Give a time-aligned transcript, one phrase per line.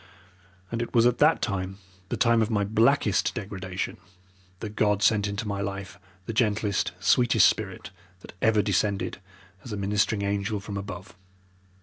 [0.71, 1.77] And it was at that time,
[2.09, 3.97] the time of my blackest degradation,
[4.59, 7.91] that God sent into my life the gentlest, sweetest spirit
[8.21, 9.19] that ever descended
[9.63, 11.15] as a ministering angel from above.